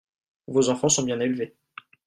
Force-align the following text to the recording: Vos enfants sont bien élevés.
Vos 0.47 0.67
enfants 0.69 0.89
sont 0.89 1.03
bien 1.03 1.19
élevés. 1.19 1.55